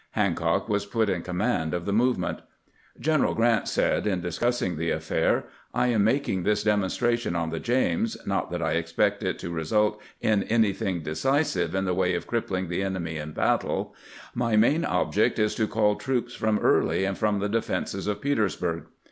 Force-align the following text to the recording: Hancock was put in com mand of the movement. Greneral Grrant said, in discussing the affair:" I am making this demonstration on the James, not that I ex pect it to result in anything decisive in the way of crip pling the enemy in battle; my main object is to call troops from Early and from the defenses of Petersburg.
Hancock 0.13 0.67
was 0.67 0.87
put 0.87 1.09
in 1.11 1.21
com 1.21 1.37
mand 1.37 1.75
of 1.75 1.85
the 1.85 1.93
movement. 1.93 2.39
Greneral 2.99 3.35
Grrant 3.35 3.67
said, 3.67 4.07
in 4.07 4.19
discussing 4.19 4.75
the 4.75 4.89
affair:" 4.89 5.43
I 5.85 5.89
am 5.89 6.03
making 6.03 6.41
this 6.41 6.63
demonstration 6.63 7.35
on 7.35 7.51
the 7.51 7.59
James, 7.59 8.17
not 8.25 8.49
that 8.49 8.63
I 8.63 8.77
ex 8.77 8.91
pect 8.93 9.21
it 9.21 9.37
to 9.37 9.51
result 9.51 10.01
in 10.19 10.41
anything 10.45 11.03
decisive 11.03 11.75
in 11.75 11.85
the 11.85 11.93
way 11.93 12.15
of 12.15 12.25
crip 12.25 12.47
pling 12.47 12.67
the 12.67 12.81
enemy 12.81 13.17
in 13.17 13.33
battle; 13.33 13.93
my 14.33 14.55
main 14.55 14.85
object 14.85 15.37
is 15.37 15.53
to 15.53 15.67
call 15.67 15.93
troops 15.97 16.33
from 16.33 16.57
Early 16.57 17.05
and 17.05 17.15
from 17.15 17.37
the 17.37 17.47
defenses 17.47 18.07
of 18.07 18.21
Petersburg. 18.21 18.85